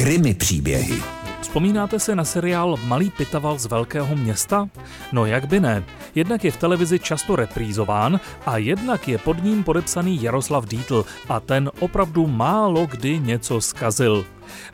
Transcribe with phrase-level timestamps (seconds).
[0.00, 1.02] Krymy příběhy.
[1.40, 4.68] Vzpomínáte si na seriál Malý pitaval z velkého města?
[5.12, 5.84] No jak by ne.
[6.14, 11.40] Jednak je v televizi často reprízován a jednak je pod ním podepsaný Jaroslav Dítl a
[11.40, 14.24] ten opravdu málo kdy něco zkazil.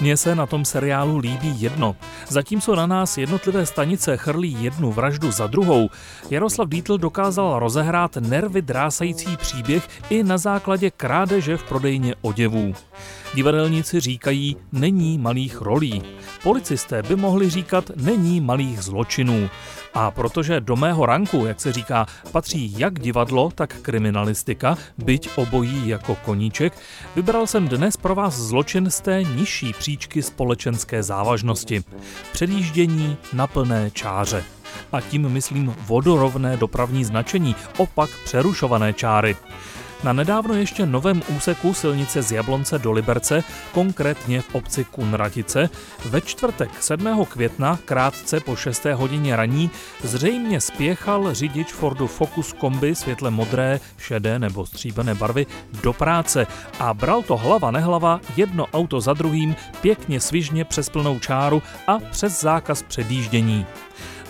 [0.00, 1.96] Mně se na tom seriálu líbí jedno.
[2.28, 5.90] Zatímco na nás jednotlivé stanice chrlí jednu vraždu za druhou,
[6.30, 12.74] Jaroslav Dítl dokázal rozehrát nervy drásající příběh i na základě krádeže v prodejně oděvů.
[13.34, 16.02] Divadelníci říkají, není malých rolí.
[16.42, 19.50] Policisté by mohli říkat, není malých zločinů.
[19.94, 25.88] A protože do mého ranku, jak se říká, patří jak divadlo, tak kriminalistika, byť obojí
[25.88, 26.72] jako koníček,
[27.16, 31.84] vybral jsem dnes pro vás zločin z té nižší příčky společenské závažnosti.
[32.32, 34.44] Předjíždění na plné čáře
[34.92, 39.36] a tím myslím vodorovné dopravní značení, opak přerušované čáry.
[40.04, 45.70] Na nedávno ještě novém úseku silnice z Jablonce do Liberce, konkrétně v obci Kunratice,
[46.04, 47.24] ve čtvrtek 7.
[47.24, 48.84] května, krátce po 6.
[48.84, 49.70] hodině raní,
[50.02, 55.46] zřejmě spěchal řidič Fordu Focus kombi světle modré, šedé nebo stříbené barvy
[55.82, 56.46] do práce
[56.80, 61.98] a bral to hlava nehlava jedno auto za druhým pěkně svižně přes plnou čáru a
[61.98, 63.66] přes zákaz předjíždění.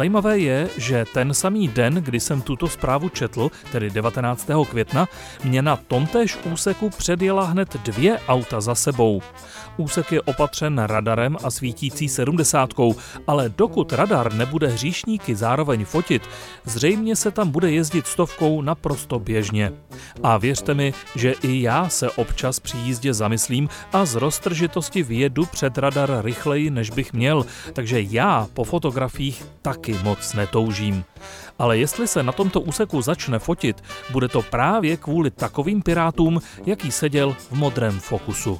[0.00, 4.50] Zajímavé je, že ten samý den, kdy jsem tuto zprávu četl, tedy 19.
[4.70, 5.08] května,
[5.44, 9.22] mě na tomtéž úseku předjela hned dvě auta za sebou.
[9.76, 12.94] Úsek je opatřen radarem a svítící sedmdesátkou,
[13.26, 16.22] ale dokud radar nebude hříšníky zároveň fotit,
[16.64, 19.72] zřejmě se tam bude jezdit stovkou naprosto běžně.
[20.22, 25.46] A věřte mi, že i já se občas při jízdě zamyslím a z roztržitosti vyjedu
[25.46, 31.04] před radar rychleji, než bych měl, takže já po fotografiích taky moc netoužím.
[31.58, 36.90] Ale jestli se na tomto úseku začne fotit, bude to právě kvůli takovým pirátům, jaký
[36.90, 38.58] seděl v modrém fokusu.